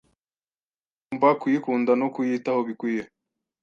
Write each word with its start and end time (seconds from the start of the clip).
Uzagomba 0.03 1.29
kuyikunda 1.41 1.91
no 2.01 2.07
kuyitaho 2.13 2.59
bikwiye 2.67 3.03